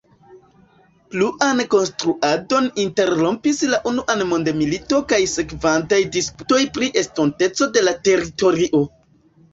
[1.15, 8.83] Pluan konstruadon interrompis la unua mondmilito kaj sekvantaj disputoj pri estonteco de la teritorio.